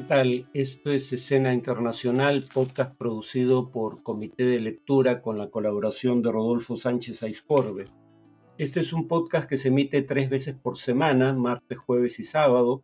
¿Qué 0.00 0.06
tal? 0.06 0.48
Esto 0.54 0.90
es 0.92 1.12
Escena 1.12 1.52
Internacional, 1.52 2.42
podcast 2.54 2.96
producido 2.96 3.70
por 3.70 4.02
Comité 4.02 4.44
de 4.44 4.58
Lectura 4.58 5.20
con 5.20 5.36
la 5.36 5.50
colaboración 5.50 6.22
de 6.22 6.32
Rodolfo 6.32 6.78
Sánchez 6.78 7.22
Aizcorbe. 7.22 7.84
Este 8.56 8.80
es 8.80 8.94
un 8.94 9.08
podcast 9.08 9.46
que 9.46 9.58
se 9.58 9.68
emite 9.68 10.00
tres 10.00 10.30
veces 10.30 10.56
por 10.56 10.78
semana, 10.78 11.34
martes, 11.34 11.76
jueves 11.76 12.18
y 12.18 12.24
sábado, 12.24 12.82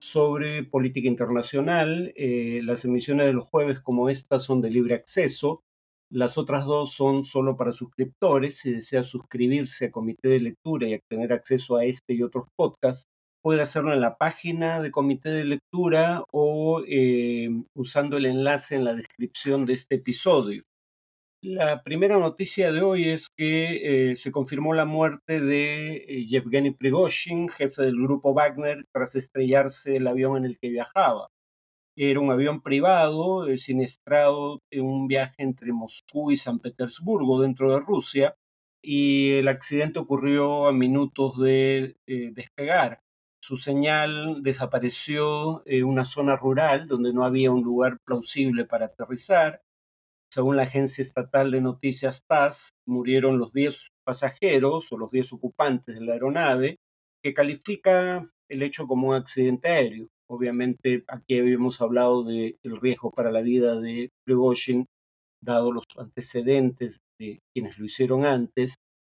sobre 0.00 0.64
política 0.64 1.06
internacional. 1.06 2.12
Eh, 2.16 2.62
las 2.64 2.84
emisiones 2.84 3.26
de 3.26 3.32
los 3.32 3.48
jueves 3.48 3.80
como 3.80 4.08
esta 4.08 4.40
son 4.40 4.60
de 4.60 4.70
libre 4.70 4.96
acceso. 4.96 5.62
Las 6.10 6.36
otras 6.36 6.64
dos 6.64 6.92
son 6.92 7.22
solo 7.22 7.56
para 7.56 7.74
suscriptores. 7.74 8.58
Si 8.58 8.72
desea 8.72 9.04
suscribirse 9.04 9.86
a 9.86 9.90
Comité 9.92 10.30
de 10.30 10.40
Lectura 10.40 10.88
y 10.88 10.94
obtener 10.94 11.32
acceso 11.32 11.76
a 11.76 11.84
este 11.84 12.14
y 12.14 12.24
otros 12.24 12.48
podcasts, 12.56 13.06
puede 13.46 13.62
hacerlo 13.62 13.94
en 13.94 14.00
la 14.00 14.18
página 14.18 14.82
de 14.82 14.90
comité 14.90 15.28
de 15.28 15.44
lectura 15.44 16.24
o 16.32 16.82
eh, 16.84 17.48
usando 17.74 18.16
el 18.16 18.26
enlace 18.26 18.74
en 18.74 18.82
la 18.82 18.92
descripción 18.92 19.66
de 19.66 19.74
este 19.74 19.94
episodio. 19.94 20.64
La 21.42 21.84
primera 21.84 22.18
noticia 22.18 22.72
de 22.72 22.82
hoy 22.82 23.08
es 23.08 23.28
que 23.28 24.10
eh, 24.10 24.16
se 24.16 24.32
confirmó 24.32 24.74
la 24.74 24.84
muerte 24.84 25.40
de 25.40 25.94
eh, 25.94 26.24
Yevgeny 26.24 26.72
Prigozhin, 26.72 27.48
jefe 27.48 27.82
del 27.82 27.94
grupo 27.94 28.34
Wagner, 28.34 28.84
tras 28.92 29.14
estrellarse 29.14 29.94
el 29.94 30.08
avión 30.08 30.38
en 30.38 30.46
el 30.46 30.58
que 30.58 30.68
viajaba. 30.68 31.28
Era 31.94 32.18
un 32.18 32.32
avión 32.32 32.62
privado, 32.62 33.46
siniestrado 33.58 34.60
en 34.72 34.86
un 34.86 35.06
viaje 35.06 35.44
entre 35.44 35.72
Moscú 35.72 36.32
y 36.32 36.36
San 36.36 36.58
Petersburgo, 36.58 37.40
dentro 37.40 37.72
de 37.72 37.78
Rusia, 37.78 38.34
y 38.82 39.34
el 39.34 39.46
accidente 39.46 40.00
ocurrió 40.00 40.66
a 40.66 40.72
minutos 40.72 41.38
de 41.38 41.94
despegar 42.06 43.05
su 43.46 43.56
señal 43.56 44.42
desapareció 44.42 45.62
en 45.66 45.84
una 45.84 46.04
zona 46.04 46.34
rural 46.34 46.88
donde 46.88 47.12
no 47.12 47.24
había 47.24 47.52
un 47.52 47.62
lugar 47.62 48.00
plausible 48.04 48.64
para 48.64 48.86
aterrizar. 48.86 49.62
Según 50.32 50.56
la 50.56 50.64
agencia 50.64 51.02
estatal 51.02 51.52
de 51.52 51.60
noticias 51.60 52.24
TASS, 52.26 52.70
murieron 52.88 53.38
los 53.38 53.52
10 53.52 53.86
pasajeros 54.04 54.90
o 54.90 54.98
los 54.98 55.12
10 55.12 55.34
ocupantes 55.34 55.94
de 55.94 56.04
la 56.04 56.14
aeronave, 56.14 56.78
que 57.22 57.34
califica 57.34 58.28
el 58.50 58.64
hecho 58.64 58.88
como 58.88 59.10
un 59.10 59.14
accidente 59.14 59.68
aéreo. 59.68 60.08
Obviamente 60.28 61.04
aquí 61.06 61.38
habíamos 61.38 61.80
hablado 61.80 62.24
del 62.24 62.80
riesgo 62.80 63.12
para 63.12 63.30
la 63.30 63.42
vida 63.42 63.78
de 63.78 64.10
Prigozhin, 64.24 64.86
dado 65.40 65.70
los 65.70 65.84
antecedentes 65.96 66.98
de 67.20 67.38
quienes 67.54 67.78
lo 67.78 67.84
hicieron 67.84 68.24
antes, 68.24 68.74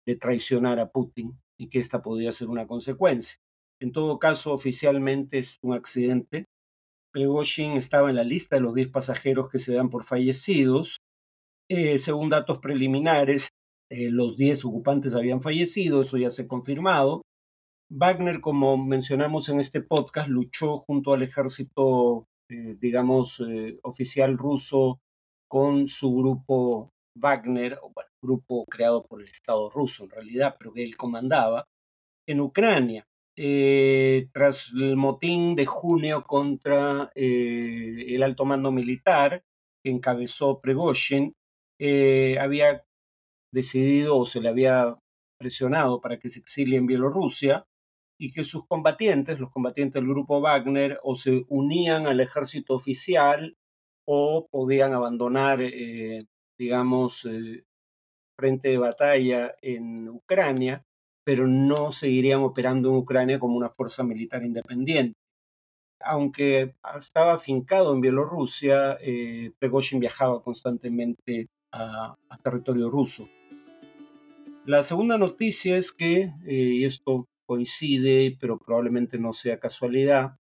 de 0.07 0.17
traicionar 0.17 0.81
a 0.81 0.91
Putin 0.91 1.33
y 1.59 1.71
que 1.71 1.79
esta 1.79 2.03
podía 2.03 2.31
ser 2.33 2.49
una 2.49 2.67
consecuencia. 2.67 3.39
En 3.81 3.93
todo 3.93 4.19
caso, 4.19 4.53
oficialmente 4.53 5.39
es 5.39 5.59
un 5.63 5.75
accidente. 5.75 6.47
Prigozhin 7.13 7.73
estaba 7.73 8.11
en 8.11 8.17
la 8.17 8.25
lista 8.25 8.57
de 8.57 8.63
los 8.63 8.75
10 8.75 8.91
pasajeros 8.91 9.49
que 9.51 9.59
se 9.59 9.75
dan 9.75 9.89
por 9.89 10.05
fallecidos. 10.05 10.99
Eh, 11.71 11.99
según 11.99 12.31
datos 12.31 12.59
preliminares, 12.59 13.49
eh, 13.91 14.11
los 14.11 14.37
10 14.37 14.65
ocupantes 14.65 15.15
habían 15.15 15.43
fallecido, 15.43 16.03
eso 16.03 16.17
ya 16.17 16.31
se 16.31 16.43
ha 16.43 16.49
confirmado. 16.49 17.23
Wagner, 17.91 18.41
como 18.41 18.77
mencionamos 18.77 19.49
en 19.49 19.61
este 19.61 19.81
podcast, 19.81 20.29
luchó 20.29 20.79
junto 20.79 21.13
al 21.13 21.23
ejército, 21.23 22.27
eh, 22.51 22.77
digamos, 22.79 23.43
oficial 23.83 24.37
ruso 24.37 24.99
con 25.49 25.89
su 25.89 26.15
grupo 26.15 26.91
Wagner, 27.17 27.79
o 27.83 27.91
bueno, 27.95 28.11
grupo 28.23 28.65
creado 28.67 29.03
por 29.05 29.23
el 29.23 29.29
Estado 29.29 29.71
ruso 29.71 30.05
en 30.05 30.11
realidad, 30.11 30.57
pero 30.59 30.73
que 30.73 30.83
él 30.83 30.97
comandaba, 30.97 31.65
en 32.27 32.41
Ucrania. 32.41 33.05
Eh, 33.41 34.27
tras 34.33 34.73
el 34.75 34.97
motín 34.97 35.55
de 35.55 35.65
junio 35.65 36.25
contra 36.25 37.13
eh, 37.15 38.07
el 38.09 38.25
alto 38.25 38.45
mando 38.45 38.73
militar 38.73 39.45
que 39.81 39.91
encabezó 39.93 40.61
Pregoshin, 40.61 41.37
eh, 41.79 42.37
había 42.41 42.85
decidido 43.53 44.19
o 44.19 44.27
se 44.27 44.41
le 44.41 44.49
había 44.49 44.99
presionado 45.39 46.01
para 46.01 46.19
que 46.19 46.29
se 46.31 46.41
exilie 46.41 46.79
en 46.79 46.89
Bielorrusia 46.89 47.65
y 48.19 48.33
que 48.33 48.43
sus 48.43 48.67
combatientes, 48.67 49.39
los 49.39 49.53
combatientes 49.53 50.03
del 50.03 50.11
grupo 50.11 50.41
Wagner, 50.41 50.99
o 51.05 51.15
se 51.15 51.45
unían 51.49 52.09
al 52.09 52.19
ejército 52.19 52.75
oficial 52.75 53.57
o 54.05 54.49
podían 54.51 54.95
abandonar, 54.95 55.61
digamos, 56.59 57.25
frente 58.37 58.71
de 58.71 58.79
batalla 58.79 59.55
en 59.63 60.09
Ucrania 60.09 60.85
pero 61.29 61.47
no 61.47 61.93
seguirían 61.93 62.41
operando 62.41 62.89
en 62.89 62.95
Ucrania 62.95 63.39
como 63.39 63.55
una 63.55 63.69
fuerza 63.69 64.03
militar 64.03 64.43
independiente. 64.43 65.13
Aunque 66.01 66.75
estaba 66.99 67.35
afincado 67.35 67.93
en 67.93 68.01
Bielorrusia, 68.01 68.97
eh, 69.03 69.53
viajaba 70.01 70.43
constantemente 70.43 71.49
a, 71.71 72.17
territorio 72.43 72.89
ruso. 72.89 73.29
La 74.65 74.83
segunda 74.83 75.19
noticia 75.19 75.77
es 75.77 75.93
que, 75.93 76.33
eh, 76.47 76.55
y 76.79 76.85
esto 76.87 77.27
coincide, 77.45 78.39
pero 78.41 78.57
probablemente 78.57 79.19
no 79.19 79.35
sea 79.35 79.61
casualidad, 79.61 80.39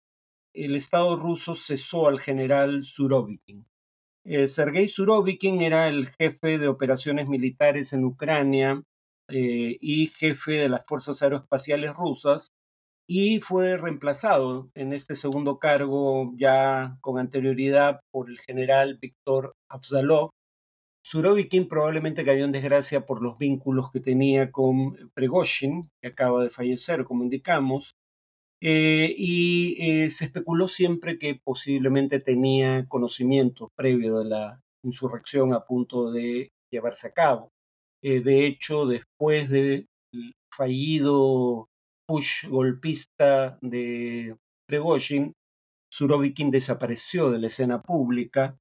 el 0.53 0.75
Estado 0.75 1.17
ruso 1.17 1.55
cesó 1.55 2.07
al 2.07 2.19
general 2.19 2.83
Surovikin. 2.83 3.65
Eh, 4.23 4.47
Sergei 4.47 4.87
Surovikin 4.87 5.63
era 5.63 5.87
el 5.87 6.09
jefe 6.09 6.59
de 6.59 6.67
operaciones 6.67 7.27
militares 7.27 7.91
en 7.91 8.05
Ucrania 8.05 8.83
eh, 9.29 9.77
y 9.81 10.07
jefe 10.07 10.53
de 10.53 10.69
las 10.69 10.85
Fuerzas 10.85 11.21
Aeroespaciales 11.21 11.93
Rusas, 11.95 12.51
y 13.07 13.39
fue 13.39 13.77
reemplazado 13.77 14.71
en 14.73 14.91
este 14.91 15.15
segundo 15.15 15.59
cargo 15.59 16.33
ya 16.37 16.97
con 17.01 17.19
anterioridad 17.19 17.99
por 18.11 18.29
el 18.29 18.39
general 18.39 18.97
Víctor 18.99 19.53
Afzalov. 19.69 20.31
Surovikin 21.03 21.67
probablemente 21.67 22.25
cayó 22.25 22.45
en 22.45 22.51
desgracia 22.51 23.05
por 23.05 23.21
los 23.21 23.37
vínculos 23.37 23.91
que 23.91 23.99
tenía 23.99 24.51
con 24.51 25.11
Prigozhin, 25.13 25.83
que 26.01 26.07
acaba 26.07 26.43
de 26.43 26.49
fallecer, 26.49 27.05
como 27.05 27.23
indicamos, 27.23 27.93
eh, 28.61 29.13
y 29.15 29.77
eh, 29.79 30.09
se 30.09 30.25
especuló 30.25 30.67
siempre 30.67 31.19
que 31.19 31.35
posiblemente 31.35 32.19
tenía 32.19 32.87
conocimiento 32.87 33.71
previo 33.75 34.17
de 34.19 34.25
la 34.25 34.61
insurrección 34.83 35.53
a 35.53 35.65
punto 35.65 36.11
de 36.11 36.49
llevarse 36.71 37.09
a 37.09 37.13
cabo. 37.13 37.51
Eh, 38.07 38.21
de 38.21 38.45
hecho, 38.45 38.85
después 38.85 39.49
del 39.49 39.87
fallido 40.55 41.69
push 42.07 42.47
golpista 42.47 43.57
de 43.61 44.35
Prigozhin, 44.67 45.33
Surovikin 45.91 46.51
desapareció 46.51 47.31
de 47.31 47.39
la 47.39 47.47
escena 47.47 47.81
pública. 47.81 48.59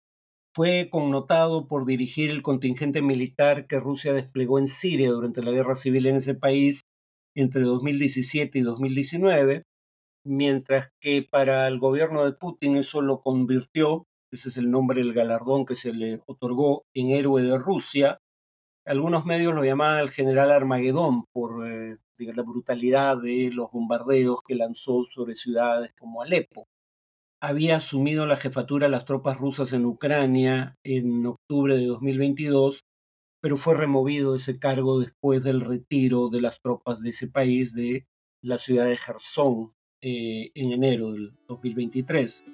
Fue 0.55 0.89
connotado 0.91 1.69
por 1.69 1.85
dirigir 1.85 2.31
el 2.31 2.41
contingente 2.41 3.03
militar 3.03 3.67
que 3.67 3.81
Rusia 3.81 4.15
desplegó 4.15 4.59
en 4.59 4.67
Siria 4.67 5.11
durante 5.11 5.43
la 5.43 5.53
guerra 5.53 5.75
civil 5.75 6.07
en 6.07 6.17
ese 6.17 6.35
país 6.35 6.81
entre 7.37 7.65
2017 7.65 8.59
y 8.59 8.63
2019, 8.63 9.65
mientras 10.25 10.89
que 11.03 11.21
para 11.21 11.69
el 11.69 11.79
gobierno 11.79 12.25
de 12.25 12.33
Putin 12.33 12.79
eso 12.79 13.03
lo 13.03 13.21
convirtió, 13.21 14.05
ese 14.33 14.49
es 14.49 14.57
el 14.57 14.71
nombre 14.71 15.03
del 15.03 15.13
galardón 15.13 15.67
que 15.67 15.77
se 15.77 15.93
le 15.93 16.23
otorgó, 16.27 16.85
en 16.95 17.11
héroe 17.11 17.43
de 17.43 17.59
Rusia, 17.59 18.21
algunos 18.85 19.25
medios 19.25 19.55
lo 19.55 19.65
llamaban 19.65 20.01
el 20.01 20.11
general 20.11 20.51
Armagedón 20.51 21.25
por 21.33 21.67
eh, 21.67 21.97
la 22.19 22.43
brutalidad 22.43 23.17
de 23.17 23.51
los 23.53 23.71
bombardeos 23.73 24.41
que 24.47 24.55
lanzó 24.55 25.05
sobre 25.05 25.35
ciudades 25.35 25.93
como 25.99 26.23
Alepo. 26.23 26.69
Había 27.41 27.77
asumido 27.77 28.27
la 28.27 28.37
jefatura 28.37 28.87
de 28.87 28.91
las 28.91 29.05
tropas 29.05 29.39
rusas 29.39 29.73
en 29.73 29.85
Ucrania 29.85 30.77
en 30.83 31.27
octubre 31.27 31.77
de 31.77 31.87
2022, 31.87 32.85
pero 33.41 33.57
fue 33.57 33.75
removido 33.75 34.35
ese 34.35 34.59
cargo 34.59 35.01
después 35.01 35.43
del 35.43 35.61
retiro 35.61 36.29
de 36.29 36.41
las 36.41 36.61
tropas 36.61 37.01
de 37.01 37.11
ese 37.11 37.29
país 37.29 37.75
de 37.75 38.07
la 38.43 38.59
ciudad 38.59 38.87
de 38.87 38.97
Gerson 38.97 39.73
eh, 40.03 40.51
en 40.55 40.73
enero 40.73 41.13
del 41.13 41.35
2023. 41.49 42.45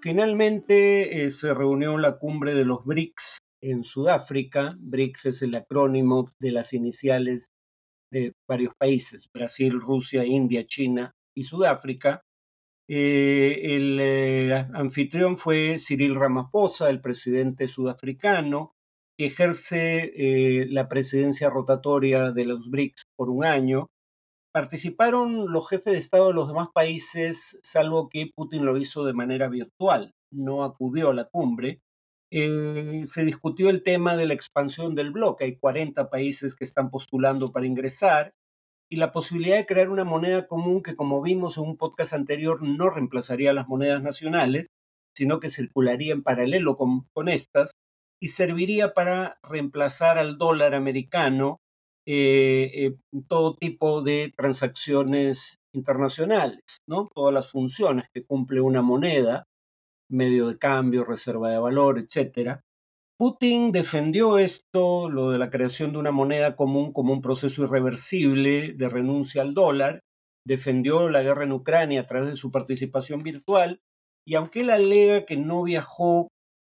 Finalmente 0.00 1.24
eh, 1.24 1.30
se 1.30 1.52
reunió 1.52 1.98
la 1.98 2.18
cumbre 2.18 2.54
de 2.54 2.64
los 2.64 2.84
BRICS 2.84 3.38
en 3.70 3.84
Sudáfrica. 3.84 4.76
BRICS 4.78 5.26
es 5.26 5.42
el 5.42 5.54
acrónimo 5.54 6.30
de 6.40 6.52
las 6.52 6.72
iniciales 6.72 7.46
de 8.12 8.32
varios 8.48 8.74
países, 8.78 9.28
Brasil, 9.32 9.80
Rusia, 9.80 10.24
India, 10.24 10.66
China 10.66 11.12
y 11.36 11.44
Sudáfrica. 11.44 12.22
Eh, 12.88 13.76
el 13.76 13.98
eh, 14.00 14.54
anfitrión 14.74 15.36
fue 15.36 15.78
Cyril 15.78 16.14
Ramaphosa, 16.14 16.88
el 16.88 17.00
presidente 17.00 17.66
sudafricano, 17.66 18.72
que 19.18 19.26
ejerce 19.26 20.12
eh, 20.14 20.66
la 20.68 20.88
presidencia 20.88 21.50
rotatoria 21.50 22.30
de 22.30 22.44
los 22.44 22.70
BRICS 22.70 23.02
por 23.16 23.30
un 23.30 23.44
año. 23.44 23.88
Participaron 24.54 25.52
los 25.52 25.68
jefes 25.68 25.92
de 25.92 25.98
Estado 25.98 26.28
de 26.28 26.34
los 26.34 26.48
demás 26.48 26.68
países, 26.72 27.58
salvo 27.62 28.08
que 28.08 28.30
Putin 28.34 28.64
lo 28.64 28.76
hizo 28.78 29.04
de 29.04 29.12
manera 29.12 29.48
virtual, 29.48 30.12
no 30.32 30.62
acudió 30.62 31.10
a 31.10 31.14
la 31.14 31.24
cumbre. 31.24 31.80
Eh, 32.30 33.04
se 33.06 33.24
discutió 33.24 33.70
el 33.70 33.82
tema 33.82 34.16
de 34.16 34.26
la 34.26 34.34
expansión 34.34 34.94
del 34.94 35.12
bloque. 35.12 35.44
Hay 35.44 35.56
40 35.56 36.10
países 36.10 36.54
que 36.54 36.64
están 36.64 36.90
postulando 36.90 37.52
para 37.52 37.66
ingresar 37.66 38.32
y 38.88 38.96
la 38.96 39.12
posibilidad 39.12 39.56
de 39.56 39.66
crear 39.66 39.90
una 39.90 40.04
moneda 40.04 40.46
común 40.46 40.82
que, 40.82 40.96
como 40.96 41.22
vimos 41.22 41.56
en 41.56 41.64
un 41.64 41.76
podcast 41.76 42.12
anterior, 42.12 42.62
no 42.62 42.90
reemplazaría 42.90 43.52
las 43.52 43.68
monedas 43.68 44.02
nacionales, 44.02 44.68
sino 45.14 45.40
que 45.40 45.50
circularía 45.50 46.12
en 46.12 46.22
paralelo 46.22 46.76
con, 46.76 47.28
estas 47.28 47.72
y 48.20 48.28
serviría 48.28 48.94
para 48.94 49.38
reemplazar 49.42 50.18
al 50.18 50.38
dólar 50.38 50.74
americano 50.74 51.58
eh, 52.06 52.70
eh, 52.74 52.96
todo 53.26 53.56
tipo 53.56 54.02
de 54.02 54.32
transacciones 54.36 55.58
internacionales, 55.72 56.62
¿no? 56.86 57.08
Todas 57.14 57.34
las 57.34 57.50
funciones 57.50 58.08
que 58.12 58.24
cumple 58.24 58.60
una 58.60 58.82
moneda, 58.82 59.44
medio 60.10 60.48
de 60.48 60.58
cambio, 60.58 61.04
reserva 61.04 61.50
de 61.50 61.58
valor, 61.58 61.98
etcétera. 61.98 62.62
Putin 63.18 63.72
defendió 63.72 64.38
esto, 64.38 65.08
lo 65.08 65.30
de 65.30 65.38
la 65.38 65.50
creación 65.50 65.92
de 65.92 65.98
una 65.98 66.12
moneda 66.12 66.54
común, 66.54 66.92
como 66.92 67.12
un 67.12 67.22
proceso 67.22 67.64
irreversible 67.64 68.74
de 68.74 68.88
renuncia 68.88 69.42
al 69.42 69.54
dólar, 69.54 70.00
defendió 70.46 71.08
la 71.08 71.22
guerra 71.22 71.44
en 71.44 71.52
Ucrania 71.52 72.02
a 72.02 72.06
través 72.06 72.30
de 72.30 72.36
su 72.36 72.50
participación 72.50 73.22
virtual, 73.22 73.80
y 74.26 74.34
aunque 74.34 74.60
él 74.60 74.70
alega 74.70 75.24
que 75.24 75.36
no 75.36 75.62
viajó 75.62 76.28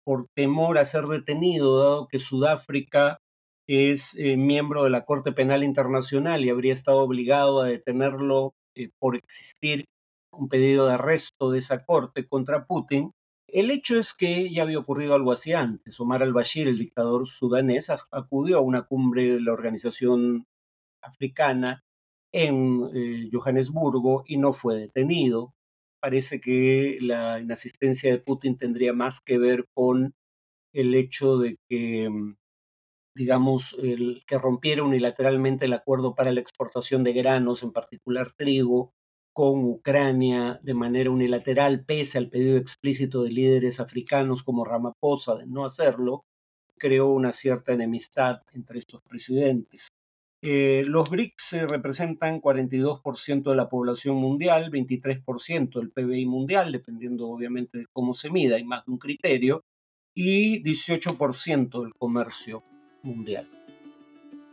por 0.03 0.27
temor 0.35 0.77
a 0.77 0.85
ser 0.85 1.05
detenido, 1.05 1.79
dado 1.79 2.07
que 2.07 2.19
Sudáfrica 2.19 3.17
es 3.67 4.15
eh, 4.15 4.35
miembro 4.35 4.83
de 4.83 4.89
la 4.89 5.05
Corte 5.05 5.31
Penal 5.31 5.63
Internacional 5.63 6.43
y 6.43 6.49
habría 6.49 6.73
estado 6.73 7.01
obligado 7.01 7.61
a 7.61 7.67
detenerlo 7.67 8.53
eh, 8.75 8.89
por 8.99 9.15
existir 9.15 9.85
un 10.33 10.49
pedido 10.49 10.87
de 10.87 10.93
arresto 10.93 11.51
de 11.51 11.59
esa 11.59 11.85
corte 11.85 12.27
contra 12.27 12.65
Putin, 12.65 13.11
el 13.53 13.71
hecho 13.71 13.97
es 13.99 14.13
que 14.13 14.49
ya 14.49 14.63
había 14.63 14.79
ocurrido 14.79 15.13
algo 15.13 15.31
así 15.31 15.53
antes. 15.53 15.99
Omar 15.99 16.23
al-Bashir, 16.23 16.67
el 16.67 16.77
dictador 16.77 17.27
sudanés, 17.27 17.89
acudió 18.11 18.57
a 18.57 18.61
una 18.61 18.83
cumbre 18.83 19.33
de 19.33 19.41
la 19.41 19.53
Organización 19.53 20.45
Africana 21.01 21.83
en 22.31 22.89
eh, 22.93 23.29
Johannesburgo 23.31 24.23
y 24.25 24.37
no 24.37 24.53
fue 24.53 24.75
detenido. 24.77 25.53
Parece 25.99 26.39
que 26.39 26.97
la 27.01 27.39
inasistencia 27.39 28.11
de 28.11 28.19
Putin 28.19 28.57
tendría 28.57 28.93
más 28.93 29.19
que 29.21 29.37
ver 29.37 29.67
con 29.73 30.13
el 30.73 30.95
hecho 30.95 31.37
de 31.37 31.57
que, 31.69 32.09
mm, 32.09 32.35
digamos, 33.15 33.75
el, 33.81 34.23
que 34.25 34.37
rompiera 34.37 34.83
unilateralmente 34.83 35.65
el 35.65 35.73
acuerdo 35.73 36.15
para 36.15 36.31
la 36.31 36.39
exportación 36.39 37.03
de 37.03 37.13
granos, 37.13 37.63
en 37.63 37.71
particular 37.73 38.31
trigo, 38.31 38.93
con 39.33 39.63
Ucrania 39.63 40.59
de 40.61 40.73
manera 40.73 41.09
unilateral, 41.09 41.83
pese 41.85 42.17
al 42.17 42.29
pedido 42.29 42.57
explícito 42.57 43.23
de 43.23 43.31
líderes 43.31 43.79
africanos 43.79 44.43
como 44.43 44.65
Ramaphosa 44.65 45.35
de 45.35 45.47
no 45.47 45.65
hacerlo, 45.65 46.25
creó 46.77 47.09
una 47.09 47.31
cierta 47.31 47.73
enemistad 47.73 48.41
entre 48.53 48.79
estos 48.79 49.01
presidentes. 49.03 49.89
Eh, 50.43 50.83
los 50.87 51.09
BRICS 51.09 51.67
representan 51.69 52.41
42% 52.41 53.51
de 53.51 53.55
la 53.55 53.69
población 53.69 54.15
mundial, 54.15 54.71
23% 54.71 55.79
del 55.79 55.91
PBI 55.91 56.25
mundial, 56.25 56.71
dependiendo 56.71 57.29
obviamente 57.29 57.77
de 57.77 57.85
cómo 57.93 58.15
se 58.15 58.31
mida, 58.31 58.55
hay 58.55 58.63
más 58.63 58.83
de 58.85 58.91
un 58.91 58.97
criterio, 58.97 59.63
y 60.15 60.63
18% 60.63 61.83
del 61.83 61.93
comercio 61.93 62.63
mundial. 63.03 63.47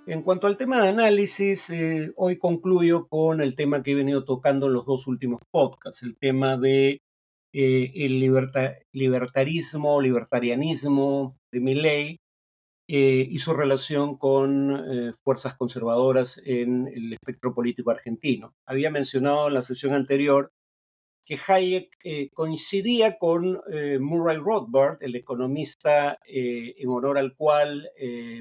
En 0.08 0.22
cuanto 0.22 0.46
al 0.46 0.56
tema 0.56 0.82
de 0.82 0.88
análisis, 0.88 1.68
eh, 1.68 2.08
hoy 2.16 2.38
concluyo 2.38 3.08
con 3.08 3.42
el 3.42 3.54
tema 3.54 3.82
que 3.82 3.92
he 3.92 3.94
venido 3.94 4.24
tocando 4.24 4.66
en 4.66 4.72
los 4.72 4.86
dos 4.86 5.06
últimos 5.06 5.42
podcasts, 5.50 6.02
el 6.02 6.16
tema 6.16 6.56
de 6.56 7.02
eh, 7.52 7.92
el 7.94 8.18
libertarismo, 8.94 10.00
libertarianismo 10.00 11.36
de 11.52 11.60
Milley 11.60 12.20
eh, 12.88 13.28
y 13.30 13.38
su 13.38 13.52
relación 13.52 14.16
con 14.16 14.82
fuerzas 15.22 15.54
conservadoras 15.58 16.40
en 16.42 16.88
el 16.88 17.12
espectro 17.12 17.54
político 17.54 17.90
argentino. 17.90 18.54
Había 18.66 18.90
mencionado 18.90 19.48
en 19.48 19.54
la 19.54 19.62
sesión 19.62 19.92
anterior 19.92 20.52
que 21.28 21.38
Hayek 21.46 21.98
eh, 22.04 22.30
coincidía 22.30 23.18
con 23.18 23.60
eh, 23.70 23.98
Murray 23.98 24.38
Rothbard, 24.38 24.96
el 25.02 25.14
economista 25.14 26.18
eh, 26.26 26.74
en 26.78 26.88
honor 26.88 27.18
al 27.18 27.36
cual 27.36 27.90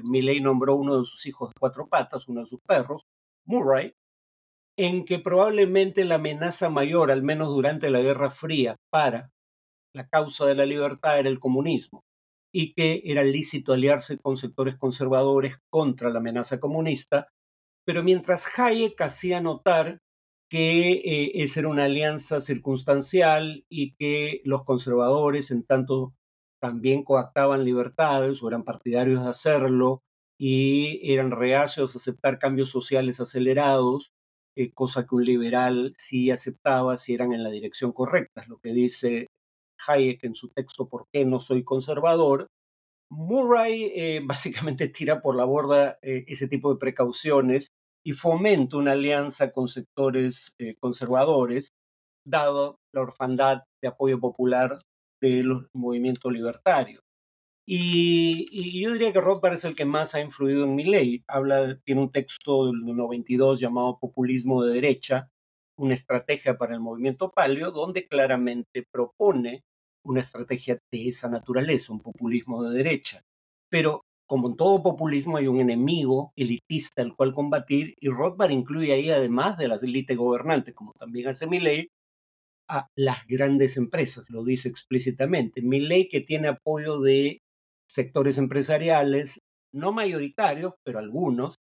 Milley 0.04 0.40
nombró 0.40 0.74
uno 0.76 0.98
de 0.98 1.04
sus 1.04 1.26
hijos 1.26 1.50
de 1.50 1.60
cuatro 1.60 1.86
patas, 1.86 2.26
uno 2.28 2.40
de 2.40 2.46
sus 2.46 2.60
perros, 2.62 3.06
Murray, 3.44 3.94
en 4.78 5.04
que 5.04 5.18
probablemente 5.18 6.06
la 6.06 6.14
amenaza 6.14 6.70
mayor, 6.70 7.10
al 7.10 7.22
menos 7.22 7.48
durante 7.48 7.90
la 7.90 8.00
Guerra 8.00 8.30
Fría, 8.30 8.76
para 8.88 9.32
la 9.92 10.08
causa 10.08 10.46
de 10.46 10.54
la 10.54 10.64
libertad 10.64 11.18
era 11.18 11.28
el 11.28 11.38
comunismo 11.38 12.04
y 12.50 12.72
que 12.72 13.02
era 13.04 13.22
lícito 13.22 13.74
aliarse 13.74 14.16
con 14.16 14.38
sectores 14.38 14.76
conservadores 14.76 15.58
contra 15.68 16.08
la 16.08 16.20
amenaza 16.20 16.58
comunista, 16.58 17.28
pero 17.84 18.02
mientras 18.02 18.58
Hayek 18.58 18.98
hacía 19.02 19.42
notar 19.42 20.00
que 20.48 20.92
eh, 20.92 21.42
esa 21.42 21.60
era 21.60 21.68
una 21.68 21.84
alianza 21.84 22.40
circunstancial 22.40 23.64
y 23.68 23.94
que 23.94 24.40
los 24.44 24.64
conservadores, 24.64 25.50
en 25.50 25.64
tanto 25.64 26.14
también 26.60 27.04
coactaban 27.04 27.64
libertades 27.64 28.42
o 28.42 28.48
eran 28.48 28.64
partidarios 28.64 29.22
de 29.22 29.30
hacerlo 29.30 30.02
y 30.38 31.12
eran 31.12 31.30
reacios 31.30 31.94
a 31.94 31.98
aceptar 31.98 32.38
cambios 32.38 32.70
sociales 32.70 33.20
acelerados, 33.20 34.12
eh, 34.56 34.72
cosa 34.72 35.06
que 35.06 35.14
un 35.14 35.24
liberal 35.24 35.92
sí 35.98 36.30
aceptaba 36.30 36.96
si 36.96 37.14
eran 37.14 37.32
en 37.32 37.44
la 37.44 37.50
dirección 37.50 37.92
correcta, 37.92 38.42
es 38.42 38.48
lo 38.48 38.58
que 38.58 38.72
dice 38.72 39.28
Hayek 39.86 40.24
en 40.24 40.34
su 40.34 40.48
texto 40.48 40.88
¿Por 40.88 41.06
qué 41.12 41.24
no 41.24 41.40
soy 41.40 41.62
conservador? 41.64 42.48
Murray 43.10 43.92
eh, 43.94 44.20
básicamente 44.24 44.88
tira 44.88 45.20
por 45.20 45.36
la 45.36 45.44
borda 45.44 45.98
ese 46.02 46.48
tipo 46.48 46.72
de 46.72 46.78
precauciones 46.80 47.68
y 48.04 48.12
fomenta 48.12 48.76
una 48.76 48.92
alianza 48.92 49.52
con 49.52 49.68
sectores 49.68 50.54
eh, 50.58 50.74
conservadores, 50.76 51.68
dado 52.24 52.78
la 52.92 53.02
orfandad 53.02 53.62
de 53.82 53.88
apoyo 53.88 54.18
popular 54.18 54.80
del 55.20 55.68
movimiento 55.72 56.30
libertario. 56.30 57.00
Y, 57.70 58.80
yo 58.80 58.92
diría 58.92 59.12
que 59.12 59.20
Rothbard 59.20 59.54
es 59.54 59.64
el 59.64 59.76
que 59.76 59.84
más 59.84 60.14
ha 60.14 60.20
influido 60.20 60.64
en 60.64 60.74
mi 60.74 60.84
ley. 60.84 61.22
Habla, 61.28 61.78
tiene 61.84 62.00
un 62.00 62.10
texto 62.10 62.66
del 62.66 62.80
92 62.96 63.60
llamado 63.60 63.98
Populismo 63.98 64.64
de 64.64 64.72
Derecha, 64.72 65.30
una 65.76 65.92
estrategia 65.92 66.56
para 66.56 66.74
el 66.74 66.80
movimiento 66.80 67.30
palio, 67.30 67.70
donde 67.70 68.08
claramente 68.08 68.86
propone 68.90 69.64
una 70.02 70.20
estrategia 70.20 70.78
de 70.90 71.08
esa 71.08 71.28
naturaleza, 71.28 71.92
un 71.92 72.00
populismo 72.00 72.64
de 72.64 72.74
derecha. 72.74 73.22
Pero 73.68 74.06
como 74.28 74.48
en 74.48 74.56
todo 74.56 74.82
populismo 74.82 75.38
hay 75.38 75.48
un 75.48 75.58
enemigo 75.58 76.32
elitista 76.36 77.02
al 77.02 77.16
cual 77.16 77.32
combatir 77.32 77.94
y 77.98 78.08
Rothbard 78.08 78.50
incluye 78.50 78.92
ahí 78.92 79.10
además 79.10 79.56
de 79.56 79.68
las 79.68 79.82
élites 79.82 80.16
gobernantes, 80.16 80.74
como 80.74 80.92
también 80.92 81.28
hace 81.28 81.46
Milley, 81.46 81.88
a 82.68 82.88
las 82.94 83.26
grandes 83.26 83.78
empresas, 83.78 84.26
lo 84.28 84.44
dice 84.44 84.68
explícitamente. 84.68 85.62
Milley 85.62 86.10
que 86.10 86.20
tiene 86.20 86.48
apoyo 86.48 87.00
de 87.00 87.40
sectores 87.88 88.36
empresariales, 88.36 89.40
no 89.72 89.92
mayoritarios, 89.92 90.74
pero 90.84 90.98
algunos, 90.98 91.56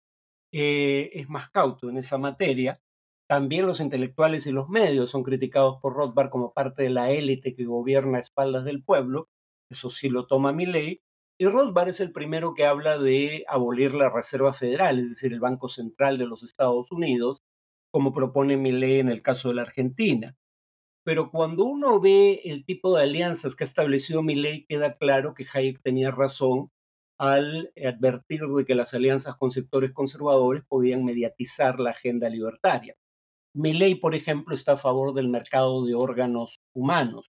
eh, 0.52 1.12
es 1.14 1.30
más 1.30 1.50
cauto 1.52 1.90
en 1.90 1.98
esa 1.98 2.18
materia. 2.18 2.80
También 3.30 3.68
los 3.68 3.80
intelectuales 3.80 4.48
y 4.48 4.52
los 4.52 4.70
medios 4.70 5.12
son 5.12 5.22
criticados 5.22 5.78
por 5.82 5.94
Rothbard 5.94 6.30
como 6.30 6.52
parte 6.52 6.82
de 6.82 6.90
la 6.90 7.12
élite 7.12 7.56
que 7.56 7.66
gobierna 7.66 8.18
a 8.18 8.22
espaldas 8.22 8.66
del 8.66 8.84
pueblo. 8.84 9.28
Eso 9.70 9.92
sí 9.92 10.10
lo 10.10 10.26
toma 10.26 10.52
Milley. 10.52 11.02
Y 11.38 11.48
Rothbard 11.48 11.90
es 11.90 12.00
el 12.00 12.14
primero 12.14 12.54
que 12.54 12.66
habla 12.66 12.98
de 12.98 13.44
abolir 13.50 13.94
la 13.94 14.10
Reserva 14.10 14.54
Federal, 14.54 15.00
es 15.00 15.10
decir, 15.10 15.34
el 15.34 15.42
Banco 15.42 15.68
Central 15.68 16.18
de 16.18 16.28
los 16.28 16.44
Estados 16.44 16.92
Unidos, 16.94 17.40
como 17.92 18.14
propone 18.14 18.56
Milley 18.56 19.00
en 19.00 19.10
el 19.10 19.22
caso 19.22 19.50
de 19.50 19.56
la 19.56 19.64
Argentina. 19.64 20.36
Pero 21.04 21.32
cuando 21.32 21.66
uno 21.66 22.00
ve 22.00 22.40
el 22.46 22.66
tipo 22.66 22.96
de 22.96 23.04
alianzas 23.04 23.56
que 23.56 23.66
ha 23.66 23.68
establecido 23.68 24.24
Milley, 24.24 24.66
queda 24.66 24.98
claro 24.98 25.34
que 25.34 25.46
Hayek 25.54 25.82
tenía 25.82 26.10
razón 26.10 26.70
al 27.20 27.72
advertir 27.86 28.42
de 28.42 28.66
que 28.66 28.76
las 28.76 28.94
alianzas 28.94 29.36
con 29.36 29.52
sectores 29.52 29.92
conservadores 29.92 30.64
podían 30.66 31.04
mediatizar 31.04 31.80
la 31.82 31.92
agenda 31.92 32.30
libertaria. 32.30 32.96
Milley, 33.54 33.96
por 33.96 34.16
ejemplo, 34.16 34.56
está 34.56 34.74
a 34.74 34.78
favor 34.78 35.14
del 35.14 35.30
mercado 35.30 35.86
de 35.86 35.96
órganos 35.96 36.60
humanos. 36.74 37.28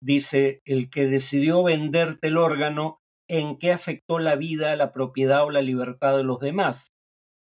Dice, 0.00 0.62
el 0.64 0.88
que 0.88 1.06
decidió 1.06 1.62
venderte 1.62 2.28
el 2.28 2.38
órgano 2.38 2.99
en 3.30 3.58
qué 3.58 3.70
afectó 3.70 4.18
la 4.18 4.34
vida, 4.34 4.74
la 4.74 4.92
propiedad 4.92 5.44
o 5.44 5.50
la 5.50 5.62
libertad 5.62 6.16
de 6.16 6.24
los 6.24 6.40
demás. 6.40 6.90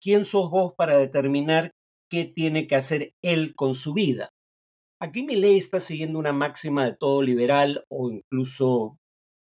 ¿Quién 0.03 0.27
sos 0.27 0.51
vos 0.51 0.75
para 0.77 0.99
determinar 0.99 1.73
qué 2.11 2.27
tiene 2.27 2.67
que 2.67 2.77
hacer 2.77 3.15
él 3.23 3.55
con 3.55 3.75
su 3.75 3.95
vida? 3.95 4.29
Aquí 5.01 5.23
mi 5.23 5.37
ley 5.37 5.57
está 5.57 5.81
siguiendo 5.81 6.19
una 6.19 6.35
máxima 6.35 6.85
de 6.85 6.95
todo 6.95 7.23
liberal 7.23 7.85
o 7.89 8.11
incluso 8.11 8.99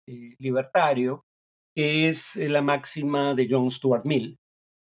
eh, 0.05 0.35
libertario, 0.37 1.23
que 1.73 2.09
es 2.09 2.35
la 2.35 2.61
máxima 2.61 3.35
de 3.35 3.47
John 3.49 3.71
Stuart 3.71 4.03
Mill. 4.03 4.35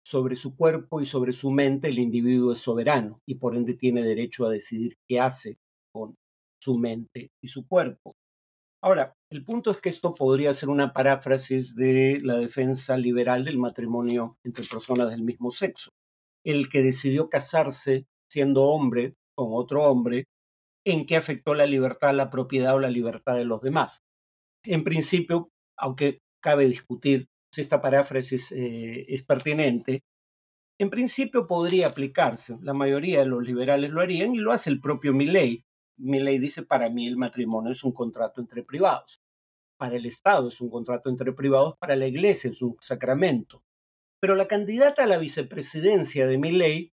Sobre 0.06 0.38
su 0.38 0.56
cuerpo 0.56 1.02
y 1.02 1.06
sobre 1.06 1.34
su 1.34 1.52
mente 1.52 1.90
el 1.90 2.00
individuo 2.00 2.54
es 2.54 2.60
soberano 2.60 3.20
y 3.28 3.36
por 3.36 3.58
ende 3.58 3.74
tiene 3.74 4.02
derecho 4.02 4.46
a 4.46 4.50
decidir 4.50 4.96
qué 5.10 5.20
hace 5.20 5.58
con 5.92 6.16
su 6.62 6.78
mente 6.78 7.32
y 7.44 7.50
su 7.50 7.68
cuerpo. 7.68 8.16
Ahora, 8.82 9.14
el 9.32 9.44
punto 9.44 9.70
es 9.72 9.80
que 9.80 9.90
esto 9.90 10.14
podría 10.14 10.54
ser 10.54 10.70
una 10.70 10.92
paráfrasis 10.92 11.76
de 11.76 12.20
la 12.22 12.38
defensa 12.38 12.98
liberal 12.98 13.46
del 13.46 13.58
matrimonio 13.58 14.38
entre 14.44 14.66
personas 14.66 15.10
del 15.10 15.24
mismo 15.24 15.52
sexo. 15.52 15.92
el 16.46 16.70
que 16.70 16.82
decidió 16.82 17.30
casarse 17.30 18.06
siendo 18.30 18.64
hombre 18.64 19.14
con 19.36 19.50
otro 19.52 19.84
hombre, 19.84 20.26
en 20.86 21.06
qué 21.06 21.18
afectó 21.18 21.54
la 21.54 21.66
libertad, 21.66 22.14
la 22.14 22.30
propiedad 22.30 22.76
o 22.76 22.80
la 22.80 22.90
libertad 22.90 23.36
de 23.36 23.46
los 23.46 23.62
demás. 23.62 24.00
En 24.64 24.84
principio, 24.84 25.50
aunque 25.78 26.20
cabe 26.42 26.68
discutir 26.68 27.28
si 27.54 27.62
esta 27.62 27.82
paráfrasis 27.82 28.52
eh, 28.54 29.06
es 29.10 29.26
pertinente, 29.26 30.02
en 30.80 30.90
principio 30.90 31.46
podría 31.46 31.88
aplicarse. 31.88 32.58
La 32.62 32.74
mayoría 32.74 33.20
de 33.20 33.26
los 33.26 33.44
liberales 33.44 33.92
lo 33.92 34.02
harían 34.02 34.34
y 34.34 34.40
lo 34.40 34.52
hace 34.54 34.70
el 34.70 34.80
propio 34.80 35.14
Milley. 35.14 35.64
Milley 36.00 36.40
dice, 36.40 36.64
para 36.64 36.90
mí 36.90 37.08
el 37.08 37.18
matrimonio 37.18 37.72
es 37.72 37.84
un 37.84 37.92
contrato 37.92 38.42
entre 38.42 38.64
privados. 38.64 39.20
Para 39.78 39.96
el 39.96 40.06
Estado 40.06 40.50
es 40.50 40.60
un 40.62 40.70
contrato 40.70 41.10
entre 41.10 41.34
privados, 41.34 41.76
para 41.80 41.96
la 41.96 42.08
Iglesia 42.08 42.50
es 42.50 42.62
un 42.62 42.76
sacramento. 42.80 43.62
Pero 44.20 44.36
la 44.36 44.48
candidata 44.48 45.04
a 45.04 45.08
la 45.08 45.18
vicepresidencia 45.18 46.28
de 46.28 46.38
Milley, 46.38 46.92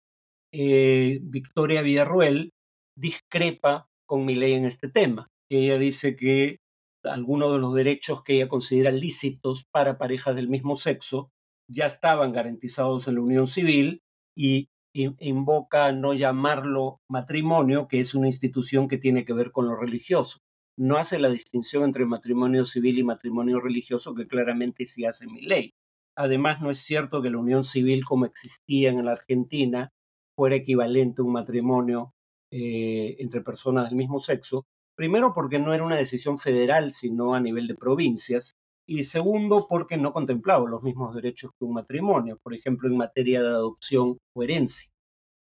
eh, 0.53 1.21
Victoria 1.23 1.83
Villarruel, 1.83 2.53
discrepa 2.97 3.89
con 4.07 4.25
Milley 4.25 4.55
en 4.55 4.65
este 4.67 4.89
tema. 4.89 5.29
Ella 5.51 5.79
dice 5.79 6.17
que 6.17 6.59
algunos 7.03 7.53
de 7.53 7.59
los 7.59 7.75
derechos 7.75 8.23
que 8.23 8.35
ella 8.35 8.49
considera 8.49 8.91
lícitos 8.91 9.65
para 9.71 9.99
parejas 9.99 10.35
del 10.37 10.49
mismo 10.49 10.77
sexo 10.77 11.31
ya 11.69 11.87
estaban 11.87 12.33
garantizados 12.33 13.09
en 13.09 13.17
la 13.17 13.21
unión 13.21 13.47
civil 13.47 14.03
y 14.37 14.69
invoca 14.95 15.93
no 15.93 16.15
llamarlo 16.15 17.01
matrimonio, 17.09 17.89
que 17.89 18.01
es 18.01 18.15
una 18.15 18.29
institución 18.29 18.89
que 18.89 18.99
tiene 18.99 19.25
que 19.25 19.33
ver 19.33 19.51
con 19.51 19.67
lo 19.67 19.77
religioso. 19.77 20.39
No 20.77 20.97
hace 20.97 21.19
la 21.19 21.29
distinción 21.29 21.85
entre 21.85 22.07
matrimonio 22.07 22.65
civil 22.65 22.99
y 22.99 23.05
matrimonio 23.05 23.61
religioso, 23.61 24.15
que 24.15 24.27
claramente 24.27 24.87
sí 24.87 25.05
hace 25.05 25.27
mi 25.27 25.43
ley. 25.43 25.73
Además, 26.17 26.61
no 26.61 26.71
es 26.71 26.79
cierto 26.79 27.23
que 27.23 27.31
la 27.31 27.39
unión 27.39 27.65
civil 27.65 28.05
como 28.05 28.25
existía 28.25 28.91
en 28.91 29.05
la 29.05 29.13
Argentina 29.13 29.91
fuera 30.37 30.57
equivalente 30.57 31.23
a 31.23 31.25
un 31.25 31.33
matrimonio 31.33 32.13
eh, 32.53 33.17
entre 33.19 33.41
personas 33.41 33.87
del 33.87 33.97
mismo 33.97 34.21
sexo. 34.21 34.65
Primero 34.97 35.33
porque 35.35 35.59
no 35.59 35.75
era 35.75 35.85
una 35.85 35.97
decisión 35.97 36.39
federal, 36.39 36.93
sino 36.93 37.35
a 37.35 37.41
nivel 37.41 37.67
de 37.67 37.75
provincias 37.75 38.55
y 38.87 39.05
segundo, 39.05 39.67
porque 39.69 39.97
no 39.97 40.13
contemplaba 40.13 40.69
los 40.69 40.83
mismos 40.83 41.15
derechos 41.15 41.53
que 41.59 41.65
un 41.65 41.75
matrimonio, 41.75 42.39
por 42.43 42.55
ejemplo, 42.55 42.89
en 42.89 42.97
materia 42.97 43.43
de 43.43 43.49
adopción 43.49 44.19
o 44.35 44.43
herencia. 44.43 44.91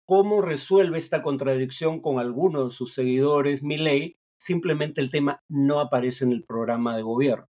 ¿Cómo 0.06 0.40
resuelve 0.40 0.96
esta 0.96 1.22
contradicción 1.22 2.00
con 2.00 2.18
algunos 2.18 2.70
de 2.70 2.76
sus 2.76 2.94
seguidores 2.94 3.62
mi 3.62 3.76
ley? 3.76 4.16
Simplemente 4.38 5.00
el 5.00 5.10
tema 5.10 5.42
no 5.48 5.80
aparece 5.80 6.24
en 6.24 6.32
el 6.32 6.44
programa 6.44 6.96
de 6.96 7.02
gobierno. 7.02 7.46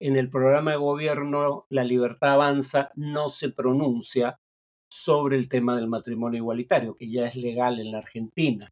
En 0.00 0.16
el 0.16 0.28
programa 0.28 0.72
de 0.72 0.78
gobierno, 0.78 1.64
la 1.68 1.84
libertad 1.84 2.34
avanza 2.34 2.90
no 2.96 3.28
se 3.28 3.50
pronuncia 3.50 4.40
sobre 4.90 5.36
el 5.36 5.48
tema 5.48 5.76
del 5.76 5.86
matrimonio 5.86 6.38
igualitario, 6.38 6.96
que 6.96 7.08
ya 7.08 7.26
es 7.26 7.36
legal 7.36 7.78
en 7.78 7.92
la 7.92 7.98
Argentina. 7.98 8.68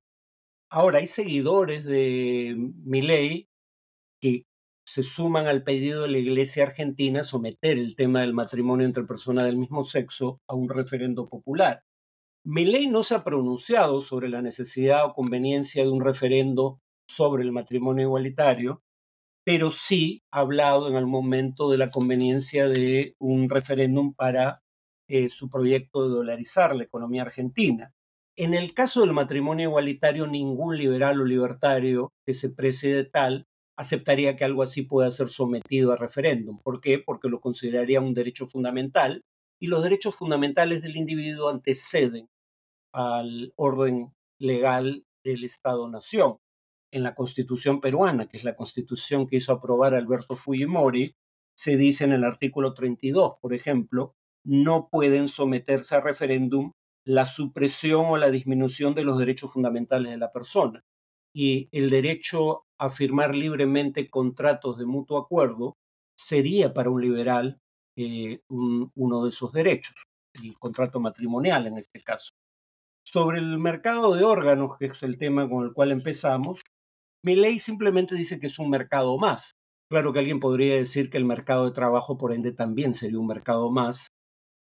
Ahora, 0.69 0.99
hay 0.99 1.07
seguidores 1.07 1.85
de 1.85 2.57
mi 2.85 3.02
ley 3.02 3.49
que 4.21 4.45
se 4.90 5.04
suman 5.04 5.47
al 5.47 5.62
pedido 5.62 6.02
de 6.02 6.09
la 6.09 6.18
Iglesia 6.18 6.64
argentina 6.64 7.23
someter 7.23 7.78
el 7.78 7.94
tema 7.94 8.23
del 8.23 8.35
matrimonio 8.35 8.85
entre 8.85 9.04
personas 9.04 9.44
del 9.44 9.56
mismo 9.56 9.85
sexo 9.85 10.40
a 10.49 10.56
un 10.56 10.68
referendo 10.68 11.28
popular. 11.28 11.85
Mi 12.44 12.64
ley 12.64 12.88
no 12.88 13.04
se 13.04 13.14
ha 13.14 13.23
pronunciado 13.23 14.00
sobre 14.00 14.28
la 14.28 14.42
necesidad 14.42 15.06
o 15.06 15.14
conveniencia 15.14 15.85
de 15.85 15.90
un 15.90 16.04
referendo 16.04 16.80
sobre 17.06 17.44
el 17.44 17.52
matrimonio 17.52 18.06
igualitario, 18.06 18.82
pero 19.44 19.70
sí 19.70 20.25
ha 20.32 20.40
hablado 20.40 20.88
en 20.88 20.97
el 20.97 21.06
momento 21.06 21.70
de 21.70 21.78
la 21.78 21.88
conveniencia 21.88 22.68
de 22.68 23.14
un 23.20 23.49
referéndum 23.49 24.12
para 24.12 24.61
eh, 25.06 25.28
su 25.28 25.49
proyecto 25.49 26.02
de 26.02 26.16
dolarizar 26.16 26.75
la 26.75 26.82
economía 26.82 27.23
argentina. 27.23 27.94
En 28.35 28.54
el 28.54 28.75
caso 28.75 29.02
del 29.02 29.12
matrimonio 29.12 29.68
igualitario, 29.68 30.26
ningún 30.26 30.76
liberal 30.76 31.20
o 31.20 31.25
libertario 31.25 32.12
que 32.26 32.35
se 32.35 32.50
preside 32.50 33.04
tal 33.04 33.47
aceptaría 33.80 34.37
que 34.37 34.44
algo 34.44 34.62
así 34.62 34.82
pueda 34.82 35.10
ser 35.10 35.30
sometido 35.30 35.92
a 35.92 35.96
referéndum. 35.96 36.58
¿Por 36.58 36.82
qué? 36.82 36.99
Porque 36.99 37.30
lo 37.30 37.40
consideraría 37.40 38.02
un 38.02 38.12
derecho 38.12 38.46
fundamental 38.46 39.25
y 39.58 39.68
los 39.68 39.82
derechos 39.82 40.14
fundamentales 40.16 40.82
del 40.82 40.96
individuo 40.96 41.49
anteceden 41.49 42.28
al 42.92 43.54
orden 43.56 44.12
legal 44.38 45.06
del 45.25 45.44
Estado-Nación. 45.44 46.37
En 46.92 47.02
la 47.02 47.14
Constitución 47.14 47.80
peruana, 47.80 48.26
que 48.26 48.37
es 48.37 48.44
la 48.44 48.54
constitución 48.54 49.26
que 49.26 49.37
hizo 49.37 49.52
aprobar 49.52 49.94
Alberto 49.94 50.37
Fujimori, 50.37 51.14
se 51.56 51.78
dice 51.78 52.04
en 52.04 52.12
el 52.12 52.25
artículo 52.25 52.75
32, 52.75 53.37
por 53.40 53.54
ejemplo, 53.54 54.14
no 54.44 54.88
pueden 54.90 55.28
someterse 55.28 55.94
a 55.94 56.02
referéndum 56.02 56.72
la 57.06 57.25
supresión 57.25 58.06
o 58.08 58.18
la 58.18 58.30
disminución 58.30 58.94
de 58.94 59.04
los 59.04 59.18
derechos 59.18 59.52
fundamentales 59.52 60.10
de 60.10 60.18
la 60.18 60.32
persona 60.32 60.84
y 61.34 61.68
el 61.72 61.90
derecho 61.90 62.64
a 62.78 62.90
firmar 62.90 63.34
libremente 63.34 64.08
contratos 64.08 64.78
de 64.78 64.87
mutuo 64.87 65.18
acuerdo 65.18 65.76
sería 66.16 66.72
para 66.75 66.90
un 66.90 67.00
liberal 67.00 67.58
eh, 67.96 68.40
uno 68.49 69.25
de 69.25 69.28
esos 69.28 69.52
derechos, 69.52 69.94
el 70.42 70.58
contrato 70.58 71.00
matrimonial 71.00 71.66
en 71.66 71.78
este 71.78 72.00
caso. 72.00 72.30
Sobre 73.04 73.38
el 73.38 73.58
mercado 73.58 74.14
de 74.14 74.25
órganos, 74.25 74.76
que 74.78 74.87
es 74.87 75.02
el 75.02 75.18
tema 75.18 75.49
con 75.49 75.64
el 75.64 75.72
cual 75.72 75.92
empezamos, 75.92 76.62
mi 77.25 77.37
ley 77.37 77.58
simplemente 77.58 78.14
dice 78.14 78.40
que 78.40 78.46
es 78.46 78.58
un 78.58 78.70
mercado 78.70 79.18
más. 79.18 79.52
Claro 79.90 80.12
que 80.12 80.20
alguien 80.20 80.40
podría 80.40 80.76
decir 80.76 81.10
que 81.10 81.18
el 81.18 81.25
mercado 81.25 81.66
de 81.66 81.72
trabajo, 81.72 82.16
por 82.16 82.32
ende, 82.32 82.52
también 82.52 82.94
sería 82.94 83.18
un 83.18 83.26
mercado 83.26 83.70
más 83.70 84.08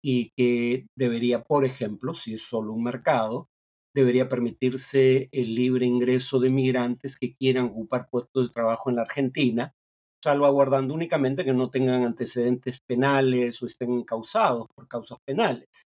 y 0.02 0.30
que 0.36 0.86
debería, 0.96 1.42
por 1.42 1.64
ejemplo, 1.64 2.14
si 2.14 2.34
es 2.34 2.42
solo 2.42 2.72
un 2.72 2.82
mercado, 2.82 3.48
debería 3.94 4.28
permitirse 4.28 5.28
el 5.32 5.54
libre 5.54 5.86
ingreso 5.86 6.38
de 6.38 6.50
migrantes 6.50 7.16
que 7.18 7.34
quieran 7.34 7.66
ocupar 7.66 8.08
puestos 8.10 8.48
de 8.48 8.52
trabajo 8.52 8.90
en 8.90 8.96
la 8.96 9.02
Argentina, 9.02 9.74
salvaguardando 10.22 10.94
únicamente 10.94 11.44
que 11.44 11.52
no 11.52 11.70
tengan 11.70 12.04
antecedentes 12.04 12.80
penales 12.80 13.62
o 13.62 13.66
estén 13.66 14.04
causados 14.04 14.68
por 14.74 14.86
causas 14.86 15.18
penales. 15.24 15.86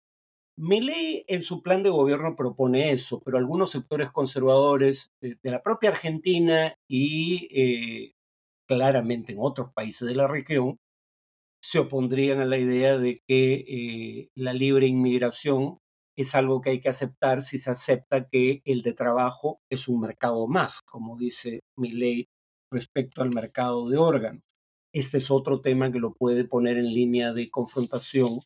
ley 0.56 1.24
en 1.28 1.42
su 1.42 1.62
plan 1.62 1.82
de 1.82 1.90
gobierno 1.90 2.34
propone 2.36 2.92
eso, 2.92 3.20
pero 3.24 3.38
algunos 3.38 3.70
sectores 3.70 4.10
conservadores 4.10 5.12
de, 5.20 5.38
la 5.44 5.62
propia 5.62 5.90
Argentina 5.90 6.74
y 6.88 7.48
eh, 7.52 8.12
claramente 8.66 9.32
en 9.32 9.38
otros 9.40 9.72
países 9.72 10.08
de 10.08 10.14
la 10.14 10.26
región 10.26 10.78
se 11.62 11.78
opondrían 11.78 12.40
a 12.40 12.46
la 12.46 12.58
idea 12.58 12.98
de 12.98 13.22
que 13.26 13.54
eh, 13.54 14.30
la 14.34 14.52
libre 14.52 14.86
inmigración 14.86 15.78
es 16.16 16.34
algo 16.34 16.60
que 16.60 16.70
hay 16.70 16.80
que 16.80 16.88
aceptar 16.88 17.42
si 17.42 17.58
se 17.58 17.70
acepta 17.70 18.28
que 18.28 18.62
el 18.64 18.82
de 18.82 18.92
trabajo 18.92 19.60
es 19.70 19.88
un 19.88 20.00
mercado 20.00 20.46
más, 20.46 20.80
como 20.82 21.16
dice 21.16 21.60
mi 21.76 21.92
ley 21.92 22.26
respecto 22.70 23.22
al 23.22 23.30
mercado 23.30 23.88
de 23.88 23.98
órganos. 23.98 24.42
Este 24.94 25.18
es 25.18 25.30
otro 25.30 25.60
tema 25.60 25.90
que 25.90 26.00
lo 26.00 26.12
puede 26.14 26.44
poner 26.44 26.76
en 26.76 26.92
línea 26.92 27.32
de 27.32 27.48
confrontación 27.48 28.40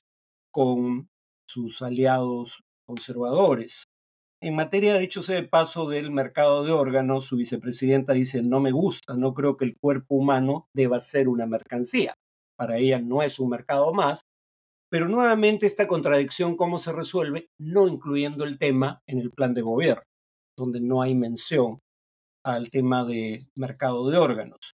con 0.52 1.08
sus 1.48 1.82
aliados 1.82 2.62
conservadores. 2.86 3.84
En 4.40 4.54
materia 4.54 4.94
de 4.94 5.02
hecho 5.02 5.22
de 5.22 5.42
paso 5.42 5.88
del 5.88 6.10
mercado 6.10 6.62
de 6.62 6.70
órganos, 6.70 7.26
su 7.26 7.36
vicepresidenta 7.36 8.12
dice, 8.12 8.42
no 8.42 8.60
me 8.60 8.70
gusta, 8.70 9.16
no 9.16 9.34
creo 9.34 9.56
que 9.56 9.64
el 9.64 9.76
cuerpo 9.76 10.14
humano 10.14 10.68
deba 10.74 11.00
ser 11.00 11.28
una 11.28 11.46
mercancía. 11.46 12.14
Para 12.56 12.78
ella 12.78 13.00
no 13.00 13.22
es 13.22 13.40
un 13.40 13.50
mercado 13.50 13.92
más, 13.92 14.22
pero 14.90 15.08
nuevamente 15.08 15.66
esta 15.66 15.88
contradicción, 15.88 16.56
¿cómo 16.56 16.78
se 16.78 16.92
resuelve? 16.92 17.48
No 17.58 17.88
incluyendo 17.88 18.44
el 18.44 18.58
tema 18.58 19.00
en 19.06 19.18
el 19.18 19.30
plan 19.30 19.54
de 19.54 19.62
gobierno, 19.62 20.02
donde 20.56 20.80
no 20.80 21.02
hay 21.02 21.14
mención 21.14 21.80
al 22.44 22.70
tema 22.70 23.04
de 23.04 23.40
mercado 23.56 24.08
de 24.08 24.18
órganos. 24.18 24.76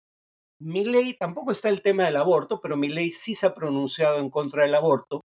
Mi 0.62 0.84
ley 0.84 1.16
tampoco 1.18 1.52
está 1.52 1.70
el 1.70 1.82
tema 1.82 2.06
del 2.06 2.18
aborto, 2.18 2.60
pero 2.62 2.76
mi 2.76 2.90
ley 2.90 3.12
sí 3.12 3.36
se 3.36 3.46
ha 3.46 3.54
pronunciado 3.54 4.20
en 4.20 4.30
contra 4.30 4.64
del 4.64 4.76
aborto. 4.76 5.22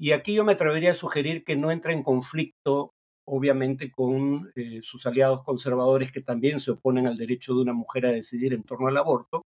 Y 0.00 0.12
aquí 0.12 0.34
yo 0.34 0.44
me 0.44 0.52
atrevería 0.52 0.92
a 0.92 0.94
sugerir 0.94 1.44
que 1.44 1.56
no 1.56 1.70
entra 1.70 1.92
en 1.92 2.02
conflicto, 2.02 2.92
obviamente, 3.28 3.90
con 3.90 4.50
eh, 4.56 4.80
sus 4.82 5.04
aliados 5.06 5.42
conservadores 5.44 6.10
que 6.12 6.22
también 6.22 6.60
se 6.60 6.70
oponen 6.70 7.06
al 7.06 7.18
derecho 7.18 7.54
de 7.54 7.62
una 7.62 7.74
mujer 7.74 8.06
a 8.06 8.12
decidir 8.12 8.54
en 8.54 8.62
torno 8.62 8.86
al 8.86 8.96
aborto, 8.96 9.42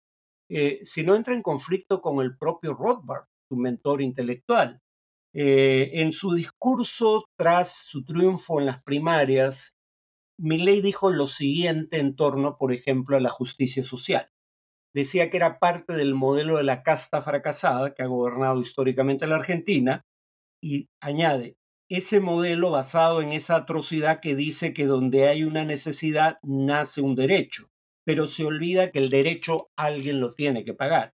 eh, 0.51 0.81
sino 0.83 1.15
entra 1.15 1.35
en 1.35 1.43
conflicto 1.43 2.03
con 2.03 2.21
el 2.21 2.37
propio 2.37 2.75
Rothbard, 2.75 3.25
su 3.55 3.61
mentor 3.61 4.03
intelectual. 4.03 4.81
Eh, 5.33 6.01
en 6.01 6.13
su 6.13 6.35
discurso 6.35 7.25
tras 7.37 7.73
su 7.73 8.05
triunfo 8.05 8.61
en 8.61 8.67
las 8.67 8.83
primarias, 8.85 9.77
Milley 10.39 10.81
dijo 10.81 11.11
lo 11.11 11.29
siguiente 11.29 11.99
en 11.99 12.17
torno, 12.17 12.57
por 12.57 12.73
ejemplo, 12.73 13.17
a 13.17 13.21
la 13.21 13.31
justicia 13.31 13.83
social. 13.83 14.29
Decía 14.93 15.31
que 15.31 15.37
era 15.37 15.59
parte 15.59 15.95
del 15.95 16.15
modelo 16.15 16.57
de 16.57 16.65
la 16.65 16.83
casta 16.83 17.23
fracasada 17.23 17.95
que 17.95 18.03
ha 18.03 18.07
gobernado 18.07 18.61
históricamente 18.61 19.27
la 19.27 19.37
Argentina 19.37 20.05
y 20.63 20.89
añade, 21.01 21.57
ese 21.89 22.21
modelo 22.21 22.71
basado 22.71 23.23
en 23.23 23.33
esa 23.33 23.57
atrocidad 23.57 24.21
que 24.21 24.35
dice 24.35 24.73
que 24.73 24.87
donde 24.87 25.29
hay 25.29 25.45
una 25.45 25.65
necesidad 25.65 26.39
nace 26.43 27.01
un 27.01 27.15
derecho, 27.15 27.67
pero 28.05 28.27
se 28.27 28.45
olvida 28.45 28.91
que 28.91 29.01
el 29.01 29.11
derecho 29.11 29.69
alguien 29.77 30.21
lo 30.21 30.31
tiene 30.31 30.65
que 30.65 30.75
pagar 30.75 31.14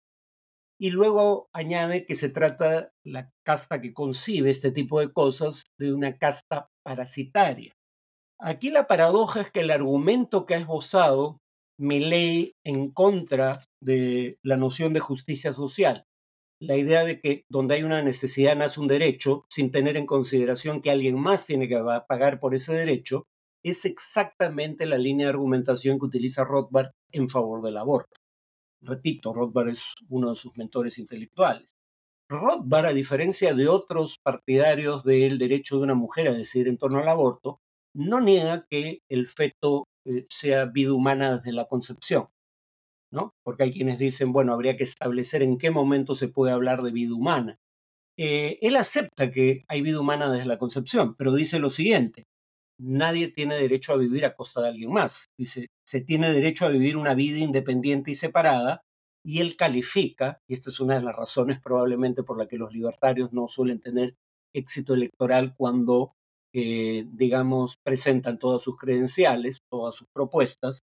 y 0.79 0.91
luego 0.91 1.49
añade 1.53 2.05
que 2.05 2.15
se 2.15 2.29
trata 2.29 2.91
la 3.05 3.31
casta 3.45 3.81
que 3.81 3.95
concibe 3.95 4.51
este 4.51 4.71
tipo 4.71 5.01
de 5.01 5.13
cosas 5.13 5.65
de 5.79 5.93
una 5.93 6.19
casta 6.19 6.69
parasitaria. 6.85 7.73
Aquí 8.39 8.71
la 8.71 8.87
paradoja 8.87 9.41
es 9.41 9.51
que 9.51 9.61
el 9.61 9.71
argumento 9.71 10.45
que 10.45 10.55
ha 10.55 10.59
esbozado 10.59 11.39
ley 11.79 12.53
en 12.65 12.91
contra 12.91 13.63
de 13.83 14.39
la 14.43 14.57
noción 14.57 14.93
de 14.93 15.01
justicia 15.01 15.53
social, 15.53 16.05
la 16.61 16.77
idea 16.77 17.05
de 17.05 17.21
que 17.21 17.45
donde 17.51 17.75
hay 17.75 17.83
una 17.83 18.03
necesidad 18.03 18.57
nace 18.57 18.81
un 18.81 18.89
derecho, 18.89 19.45
sin 19.51 19.71
tener 19.71 19.97
en 19.97 20.07
consideración 20.07 20.81
que 20.81 20.91
alguien 20.91 21.21
más 21.21 21.47
tiene 21.47 21.69
que 21.69 21.83
pagar 22.09 22.41
por 22.41 22.55
ese 22.55 22.75
derecho, 22.75 23.25
es 23.63 23.85
exactamente 23.85 24.87
la 24.87 24.97
línea 24.97 25.27
de 25.27 25.33
argumentación 25.33 25.99
que 25.99 26.07
utiliza 26.07 26.45
Rothbard 26.45 26.93
en 27.13 27.29
favor 27.29 27.63
del 27.63 27.77
aborto. 27.77 28.17
Repito, 28.81 29.33
Rothbard 29.33 29.71
es 29.71 29.95
uno 30.09 30.31
de 30.31 30.37
sus 30.37 30.57
mentores 30.57 30.99
intelectuales. 30.99 31.75
Rothbard, 32.29 32.87
a 32.87 32.93
diferencia 32.93 33.55
de 33.55 33.69
otros 33.69 34.19
partidarios 34.23 35.05
del 35.05 35.39
derecho 35.39 35.77
de 35.77 35.85
una 35.85 35.95
mujer 35.95 36.29
a 36.29 36.33
decidir 36.33 36.69
en 36.69 36.79
torno 36.79 36.99
al 36.99 37.09
aborto, 37.09 37.61
no 37.95 38.21
niega 38.21 38.67
que 38.69 39.01
el 39.09 39.29
feto 39.29 39.87
eh, 40.05 40.27
sea 40.29 40.67
vida 40.67 40.93
humana 40.93 41.37
desde 41.37 41.53
la 41.53 41.67
concepción, 41.67 42.29
¿no? 43.13 43.35
Porque 43.45 43.65
hay 43.65 43.73
quienes 43.73 43.99
dicen, 43.99 44.33
bueno, 44.33 44.53
habría 44.53 44.77
que 44.77 44.85
establecer 44.85 45.43
en 45.43 45.57
qué 45.59 45.71
momento 45.71 46.15
se 46.15 46.29
puede 46.29 46.53
hablar 46.53 46.83
de 46.83 46.91
vida 46.93 47.15
humana. 47.15 47.59
Eh, 48.19 48.59
él 48.63 48.77
acepta 48.77 49.31
que 49.31 49.65
hay 49.69 49.83
vida 49.83 50.01
humana 50.01 50.31
desde 50.31 50.47
la 50.47 50.59
concepción, 50.59 51.15
pero 51.17 51.35
dice 51.35 51.59
lo 51.59 51.71
siguiente, 51.71 52.25
nadie 52.79 53.29
tiene 53.29 53.57
derecho 53.57 53.93
a 53.93 53.97
vivir 53.97 54.25
a 54.25 54.35
costa 54.35 54.63
de 54.63 54.69
alguien 54.69 54.93
más. 54.93 55.31
Dice, 55.37 55.71
se 55.85 56.01
tiene 56.01 56.33
derecho 56.33 56.67
a 56.67 56.71
vivir 56.71 56.97
una 56.97 57.15
vida 57.15 57.39
independiente 57.39 58.11
y 58.11 58.15
separada, 58.15 58.83
y 59.25 59.41
él 59.41 59.57
califica, 59.57 60.41
y 60.47 60.55
esta 60.55 60.71
es 60.71 60.81
una 60.81 60.95
de 60.95 61.03
las 61.03 61.17
razones 61.17 61.61
probablemente 61.61 62.23
por 62.23 62.39
la 62.39 62.47
que 62.47 62.59
los 62.59 62.73
libertarios 62.73 63.33
no 63.33 63.49
suelen 63.49 63.81
tener 63.81 64.15
éxito 64.55 64.95
electoral 64.95 65.55
cuando, 65.57 66.15
eh, 66.53 67.05
digamos, 67.09 67.79
presentan 67.83 68.39
todas 68.39 68.63
sus 68.63 68.77
credenciales, 68.77 69.63
todas 69.69 69.97
sus 69.97 70.09
propuestas, 70.13 70.85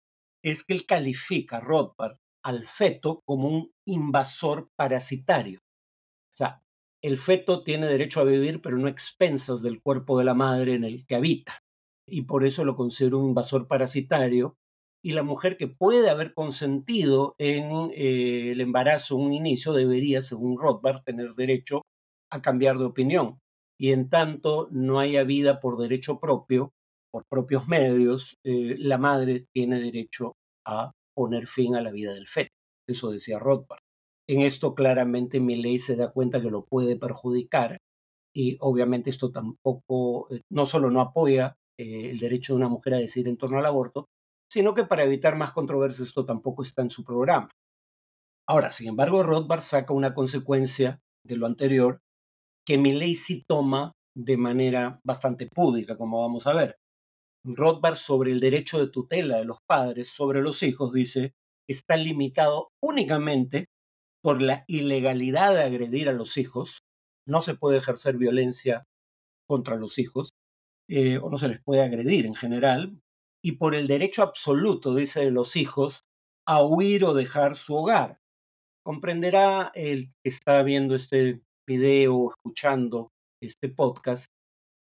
es 0.42 0.64
que 0.64 0.74
él 0.74 0.84
califica, 0.84 1.60
Rothbard, 1.60 2.16
al 2.42 2.66
feto 2.66 3.22
como 3.24 3.48
un 3.48 3.72
invasor 3.86 4.68
parasitario. 4.76 5.60
O 5.60 6.36
sea, 6.36 6.60
el 7.02 7.18
feto 7.18 7.62
tiene 7.62 7.86
derecho 7.86 8.20
a 8.20 8.24
vivir, 8.24 8.60
pero 8.60 8.76
no 8.76 8.88
expensas 8.88 9.62
del 9.62 9.80
cuerpo 9.80 10.18
de 10.18 10.24
la 10.24 10.34
madre 10.34 10.74
en 10.74 10.84
el 10.84 11.06
que 11.06 11.14
habita 11.14 11.63
y 12.06 12.22
por 12.22 12.44
eso 12.44 12.64
lo 12.64 12.76
considero 12.76 13.18
un 13.18 13.28
invasor 13.28 13.66
parasitario. 13.68 14.56
Y 15.02 15.12
la 15.12 15.22
mujer 15.22 15.56
que 15.58 15.68
puede 15.68 16.08
haber 16.08 16.32
consentido 16.32 17.34
en 17.38 17.90
eh, 17.94 18.52
el 18.52 18.60
embarazo 18.60 19.16
un 19.16 19.34
inicio 19.34 19.72
debería, 19.74 20.22
según 20.22 20.58
Rothbard, 20.58 21.02
tener 21.04 21.34
derecho 21.34 21.82
a 22.30 22.40
cambiar 22.40 22.78
de 22.78 22.84
opinión. 22.84 23.38
Y 23.78 23.92
en 23.92 24.08
tanto 24.08 24.68
no 24.70 25.00
haya 25.00 25.24
vida 25.24 25.60
por 25.60 25.78
derecho 25.78 26.20
propio, 26.20 26.72
por 27.12 27.24
propios 27.28 27.68
medios, 27.68 28.36
eh, 28.44 28.76
la 28.78 28.98
madre 28.98 29.46
tiene 29.52 29.78
derecho 29.78 30.32
a 30.66 30.92
poner 31.14 31.46
fin 31.46 31.76
a 31.76 31.82
la 31.82 31.92
vida 31.92 32.14
del 32.14 32.26
feto. 32.26 32.50
Eso 32.88 33.10
decía 33.10 33.38
Rothbard. 33.38 33.80
En 34.26 34.40
esto 34.40 34.74
claramente 34.74 35.38
mi 35.38 35.56
ley 35.56 35.78
se 35.78 35.96
da 35.96 36.10
cuenta 36.12 36.40
que 36.40 36.50
lo 36.50 36.64
puede 36.64 36.96
perjudicar 36.96 37.78
y 38.34 38.56
obviamente 38.60 39.10
esto 39.10 39.30
tampoco, 39.30 40.32
eh, 40.34 40.40
no 40.50 40.66
solo 40.66 40.90
no 40.90 41.00
apoya 41.00 41.54
eh, 41.78 42.10
el 42.10 42.18
derecho 42.18 42.52
de 42.52 42.58
una 42.58 42.68
mujer 42.68 42.94
a 42.94 42.98
decidir 42.98 43.28
en 43.28 43.36
torno 43.36 43.58
al 43.58 43.66
aborto, 43.66 44.06
sino 44.50 44.74
que 44.74 44.84
para 44.84 45.04
evitar 45.04 45.36
más 45.36 45.52
controversias 45.52 46.08
esto 46.08 46.24
tampoco 46.24 46.62
está 46.62 46.82
en 46.82 46.90
su 46.90 47.04
programa. 47.04 47.50
Ahora, 48.46 48.72
sin 48.72 48.88
embargo, 48.88 49.22
Rothbard 49.22 49.62
saca 49.62 49.94
una 49.94 50.14
consecuencia 50.14 51.00
de 51.24 51.36
lo 51.36 51.46
anterior 51.46 52.00
que 52.66 52.76
ley 52.78 53.14
sí 53.14 53.44
toma 53.46 53.92
de 54.16 54.36
manera 54.36 55.00
bastante 55.04 55.46
púdica, 55.46 55.96
como 55.96 56.20
vamos 56.20 56.46
a 56.46 56.54
ver. 56.54 56.76
Rothbard 57.44 57.96
sobre 57.96 58.30
el 58.30 58.40
derecho 58.40 58.78
de 58.78 58.90
tutela 58.90 59.38
de 59.38 59.44
los 59.44 59.58
padres 59.66 60.08
sobre 60.08 60.40
los 60.40 60.62
hijos 60.62 60.92
dice 60.92 61.34
está 61.68 61.96
limitado 61.96 62.70
únicamente 62.82 63.66
por 64.22 64.40
la 64.40 64.64
ilegalidad 64.66 65.54
de 65.54 65.62
agredir 65.62 66.08
a 66.08 66.12
los 66.12 66.38
hijos, 66.38 66.82
no 67.26 67.42
se 67.42 67.54
puede 67.54 67.78
ejercer 67.78 68.16
violencia 68.16 68.84
contra 69.46 69.76
los 69.76 69.98
hijos, 69.98 70.30
eh, 70.88 71.18
o 71.18 71.30
no 71.30 71.38
se 71.38 71.48
les 71.48 71.62
puede 71.62 71.82
agredir 71.82 72.26
en 72.26 72.34
general, 72.34 73.00
y 73.42 73.52
por 73.52 73.74
el 73.74 73.86
derecho 73.86 74.22
absoluto, 74.22 74.94
dice, 74.94 75.20
de 75.20 75.30
los 75.30 75.56
hijos 75.56 76.04
a 76.46 76.64
huir 76.64 77.04
o 77.04 77.14
dejar 77.14 77.56
su 77.56 77.74
hogar. 77.74 78.18
Comprenderá 78.82 79.70
el 79.74 80.12
que 80.22 80.28
está 80.28 80.62
viendo 80.62 80.94
este 80.94 81.40
video 81.66 82.16
o 82.16 82.30
escuchando 82.30 83.12
este 83.42 83.68
podcast, 83.68 84.26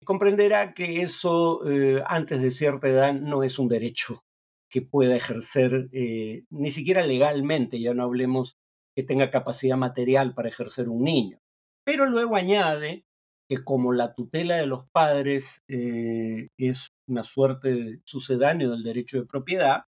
comprenderá 0.06 0.74
que 0.74 1.02
eso 1.02 1.68
eh, 1.70 2.02
antes 2.06 2.42
de 2.42 2.52
cierta 2.52 2.88
edad 2.88 3.14
no 3.14 3.44
es 3.44 3.60
un 3.60 3.68
derecho 3.68 4.22
que 4.70 4.82
pueda 4.82 5.16
ejercer 5.16 5.90
eh, 5.92 6.44
ni 6.50 6.72
siquiera 6.72 7.06
legalmente, 7.06 7.80
ya 7.80 7.94
no 7.94 8.04
hablemos 8.04 8.56
que 8.96 9.04
tenga 9.04 9.32
capacidad 9.32 9.78
material 9.78 10.34
para 10.34 10.50
ejercer 10.50 10.90
un 10.90 11.04
niño. 11.04 11.40
Pero 11.86 12.06
luego 12.06 12.36
añade 12.36 13.04
que 13.50 13.64
como 13.64 13.94
la 13.94 14.14
tutela 14.14 14.58
de 14.58 14.68
los 14.68 14.86
padres 14.86 15.64
eh, 15.68 16.50
es 16.58 16.94
una 17.08 17.24
suerte 17.24 17.74
de 17.74 18.00
sucedáneo 18.06 18.70
del 18.70 18.84
derecho 18.84 19.18
de 19.18 19.26
propiedad, 19.26 19.86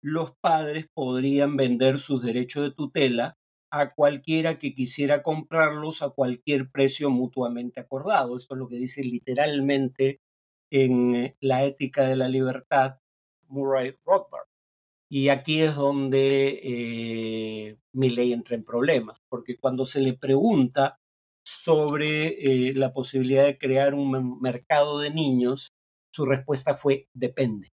los 0.00 0.34
padres 0.40 0.86
podrían 0.94 1.56
vender 1.56 2.00
sus 2.00 2.22
derechos 2.22 2.64
de 2.64 2.74
tutela 2.74 3.36
a 3.70 3.94
cualquiera 3.94 4.58
que 4.58 4.74
quisiera 4.74 5.22
comprarlos 5.22 6.00
a 6.00 6.10
cualquier 6.10 6.70
precio 6.70 7.10
mutuamente 7.10 7.78
acordado. 7.78 8.38
Esto 8.38 8.54
es 8.54 8.58
lo 8.58 8.68
que 8.68 8.76
dice 8.76 9.04
literalmente 9.04 10.22
en 10.70 11.36
la 11.40 11.64
ética 11.64 12.08
de 12.08 12.16
la 12.16 12.28
libertad 12.28 13.00
Murray 13.48 13.96
Rothbard. 14.06 14.46
Y 15.10 15.28
aquí 15.28 15.60
es 15.60 15.74
donde 15.74 16.60
eh, 16.62 17.76
mi 17.92 18.08
ley 18.08 18.32
entra 18.32 18.56
en 18.56 18.64
problemas, 18.64 19.22
porque 19.28 19.58
cuando 19.58 19.84
se 19.84 20.00
le 20.00 20.14
pregunta 20.14 20.98
sobre 21.44 22.28
eh, 22.28 22.74
la 22.74 22.92
posibilidad 22.92 23.44
de 23.44 23.58
crear 23.58 23.94
un 23.94 24.40
mercado 24.40 24.98
de 24.98 25.10
niños, 25.10 25.74
su 26.12 26.24
respuesta 26.24 26.74
fue 26.74 27.08
depende. 27.12 27.72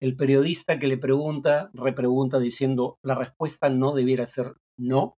El 0.00 0.16
periodista 0.16 0.78
que 0.78 0.88
le 0.88 0.98
pregunta, 0.98 1.70
repregunta 1.72 2.40
diciendo 2.40 2.98
la 3.02 3.14
respuesta 3.14 3.70
no 3.70 3.94
debiera 3.94 4.26
ser 4.26 4.56
no. 4.76 5.16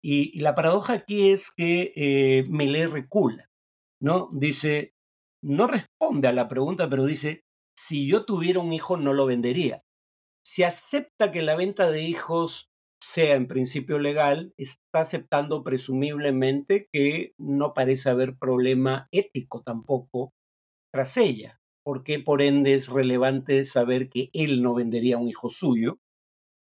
Y, 0.00 0.38
la 0.38 0.54
paradoja 0.54 0.92
aquí 0.92 1.30
es 1.30 1.50
que 1.50 1.92
eh, 1.96 2.44
Melé 2.48 2.86
recula, 2.86 3.50
¿no? 4.00 4.30
Dice, 4.32 4.94
no 5.42 5.66
responde 5.66 6.28
a 6.28 6.32
la 6.32 6.48
pregunta, 6.48 6.88
pero 6.88 7.04
dice, 7.04 7.44
si 7.76 8.08
yo 8.08 8.24
tuviera 8.24 8.60
un 8.60 8.72
hijo 8.72 8.96
no 8.96 9.12
lo 9.12 9.26
vendería. 9.26 9.82
Si 10.44 10.62
acepta 10.62 11.32
que 11.32 11.42
la 11.42 11.56
venta 11.56 11.90
de 11.90 12.02
hijos 12.02 12.70
sea 13.18 13.34
en 13.34 13.48
principio 13.48 13.98
legal, 13.98 14.54
está 14.56 15.00
aceptando 15.00 15.64
presumiblemente 15.64 16.88
que 16.92 17.34
no 17.36 17.74
parece 17.74 18.10
haber 18.10 18.36
problema 18.38 19.08
ético 19.10 19.60
tampoco 19.60 20.32
tras 20.92 21.16
ella, 21.16 21.60
porque 21.82 22.20
por 22.20 22.42
ende 22.42 22.74
es 22.74 22.86
relevante 22.86 23.64
saber 23.64 24.08
que 24.08 24.30
él 24.34 24.62
no 24.62 24.72
vendería 24.72 25.18
un 25.18 25.26
hijo 25.26 25.50
suyo. 25.50 25.98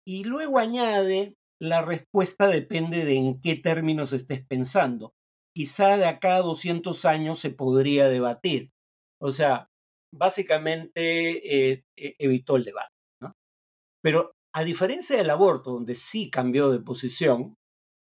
Y 0.05 0.25
luego 0.25 0.59
añade, 0.59 1.35
la 1.61 1.81
respuesta 1.81 2.47
depende 2.47 3.05
de 3.05 3.15
en 3.15 3.39
qué 3.39 3.55
términos 3.55 4.11
estés 4.11 4.45
pensando. 4.45 5.13
Quizá 5.55 5.95
de 5.95 6.07
acá 6.07 6.35
a 6.35 6.41
200 6.41 7.05
años 7.05 7.39
se 7.39 7.51
podría 7.51 8.09
debatir. 8.09 8.69
O 9.17 9.31
sea, 9.31 9.69
básicamente 10.11 10.91
eh, 10.97 11.85
e-, 11.95 12.15
evitó 12.19 12.57
el 12.57 12.65
debate. 12.65 12.93
¿no? 13.21 13.31
Pero 14.01 14.33
a 14.53 14.63
diferencia 14.63 15.17
del 15.17 15.31
aborto, 15.31 15.71
donde 15.71 15.95
sí 15.95 16.29
cambió 16.29 16.69
de 16.69 16.79
posición, 16.79 17.55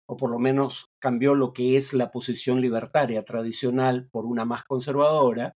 o 0.09 0.17
por 0.17 0.31
lo 0.31 0.39
menos 0.39 0.87
cambió 1.01 1.35
lo 1.35 1.53
que 1.53 1.77
es 1.77 1.93
la 1.93 2.11
posición 2.11 2.61
libertaria 2.61 3.25
tradicional 3.25 4.09
por 4.11 4.25
una 4.25 4.45
más 4.45 4.65
conservadora, 4.65 5.53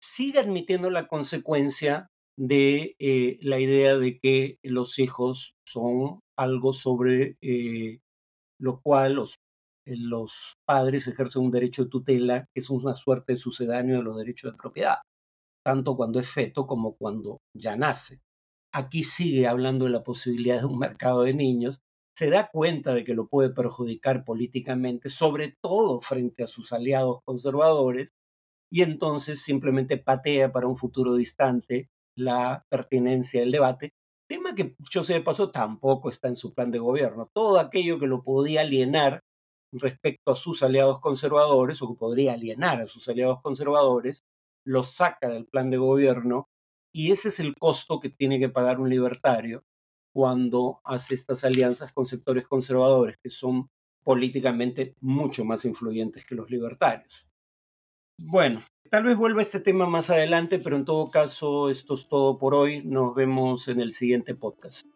sigue 0.00 0.38
admitiendo 0.38 0.90
la 0.90 1.08
consecuencia 1.08 2.08
de 2.38 2.94
eh, 2.98 3.38
la 3.42 3.58
idea 3.58 3.98
de 3.98 4.18
que 4.18 4.58
los 4.62 4.98
hijos 4.98 5.54
son 5.66 6.20
algo 6.38 6.72
sobre 6.72 7.36
eh, 7.42 7.98
lo 8.58 8.80
cual 8.80 9.14
los, 9.14 9.34
eh, 9.86 9.96
los 9.96 10.54
padres 10.66 11.08
ejercen 11.08 11.42
un 11.42 11.50
derecho 11.50 11.84
de 11.84 11.90
tutela, 11.90 12.46
que 12.54 12.60
es 12.60 12.70
una 12.70 12.94
suerte 12.94 13.32
de 13.32 13.38
sucedáneo 13.38 13.98
de 13.98 14.04
los 14.04 14.16
derechos 14.16 14.52
de 14.52 14.56
propiedad, 14.56 14.98
tanto 15.64 15.96
cuando 15.96 16.20
es 16.20 16.30
feto 16.30 16.66
como 16.66 16.94
cuando 16.96 17.40
ya 17.54 17.76
nace 17.76 18.20
aquí 18.72 19.04
sigue 19.04 19.46
hablando 19.46 19.84
de 19.84 19.92
la 19.92 20.02
posibilidad 20.02 20.60
de 20.60 20.66
un 20.66 20.78
mercado 20.78 21.22
de 21.22 21.34
niños, 21.34 21.80
se 22.16 22.30
da 22.30 22.48
cuenta 22.52 22.94
de 22.94 23.04
que 23.04 23.14
lo 23.14 23.28
puede 23.28 23.50
perjudicar 23.50 24.24
políticamente, 24.24 25.10
sobre 25.10 25.56
todo 25.62 26.00
frente 26.00 26.42
a 26.42 26.46
sus 26.46 26.72
aliados 26.72 27.20
conservadores, 27.24 28.10
y 28.70 28.82
entonces 28.82 29.42
simplemente 29.42 29.98
patea 29.98 30.52
para 30.52 30.66
un 30.66 30.76
futuro 30.76 31.14
distante 31.14 31.88
la 32.16 32.64
pertinencia 32.70 33.40
del 33.40 33.50
debate, 33.50 33.92
tema 34.28 34.54
que 34.54 34.74
yo 34.90 35.04
sé 35.04 35.14
de 35.14 35.20
paso 35.20 35.50
tampoco 35.50 36.08
está 36.08 36.28
en 36.28 36.36
su 36.36 36.54
plan 36.54 36.70
de 36.70 36.78
gobierno. 36.78 37.28
Todo 37.34 37.58
aquello 37.58 37.98
que 37.98 38.06
lo 38.06 38.22
podía 38.22 38.62
alienar 38.62 39.20
respecto 39.72 40.32
a 40.32 40.36
sus 40.36 40.62
aliados 40.62 41.00
conservadores 41.00 41.82
o 41.82 41.88
que 41.88 41.98
podría 41.98 42.32
alienar 42.32 42.80
a 42.80 42.86
sus 42.86 43.08
aliados 43.08 43.40
conservadores, 43.42 44.22
lo 44.64 44.84
saca 44.84 45.28
del 45.28 45.46
plan 45.46 45.70
de 45.70 45.78
gobierno 45.78 46.46
y 46.92 47.12
ese 47.12 47.28
es 47.28 47.40
el 47.40 47.54
costo 47.56 48.00
que 48.00 48.10
tiene 48.10 48.38
que 48.38 48.48
pagar 48.48 48.80
un 48.80 48.90
libertario 48.90 49.64
cuando 50.12 50.80
hace 50.84 51.14
estas 51.14 51.42
alianzas 51.44 51.92
con 51.92 52.06
sectores 52.06 52.46
conservadores 52.46 53.16
que 53.18 53.30
son 53.30 53.70
políticamente 54.04 54.94
mucho 55.00 55.44
más 55.44 55.64
influyentes 55.64 56.24
que 56.26 56.34
los 56.34 56.50
libertarios. 56.50 57.28
Bueno, 58.18 58.62
tal 58.90 59.04
vez 59.04 59.16
vuelva 59.16 59.40
a 59.40 59.42
este 59.42 59.60
tema 59.60 59.86
más 59.86 60.10
adelante, 60.10 60.58
pero 60.58 60.76
en 60.76 60.84
todo 60.84 61.08
caso 61.08 61.70
esto 61.70 61.94
es 61.94 62.08
todo 62.08 62.38
por 62.38 62.54
hoy. 62.54 62.82
Nos 62.84 63.14
vemos 63.14 63.68
en 63.68 63.80
el 63.80 63.92
siguiente 63.92 64.34
podcast. 64.34 64.86